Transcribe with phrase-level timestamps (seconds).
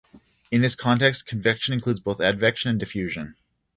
[0.49, 3.35] In this context, convection includes both advection and diffusion.